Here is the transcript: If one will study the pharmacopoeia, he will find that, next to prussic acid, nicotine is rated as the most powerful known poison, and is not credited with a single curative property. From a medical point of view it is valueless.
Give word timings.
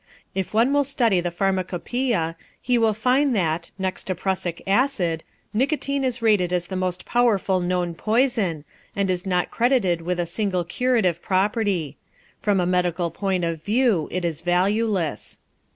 If 0.33 0.51
one 0.51 0.73
will 0.73 0.83
study 0.83 1.19
the 1.21 1.29
pharmacopoeia, 1.29 2.35
he 2.59 2.79
will 2.79 2.95
find 2.95 3.35
that, 3.35 3.69
next 3.77 4.05
to 4.05 4.15
prussic 4.15 4.63
acid, 4.65 5.23
nicotine 5.53 6.03
is 6.03 6.23
rated 6.23 6.51
as 6.51 6.65
the 6.65 6.75
most 6.75 7.05
powerful 7.05 7.59
known 7.59 7.93
poison, 7.93 8.65
and 8.95 9.11
is 9.11 9.27
not 9.27 9.51
credited 9.51 10.01
with 10.01 10.19
a 10.19 10.25
single 10.25 10.63
curative 10.63 11.21
property. 11.21 11.97
From 12.41 12.59
a 12.59 12.65
medical 12.65 13.11
point 13.11 13.43
of 13.43 13.61
view 13.63 14.07
it 14.09 14.25
is 14.25 14.41
valueless. 14.41 15.39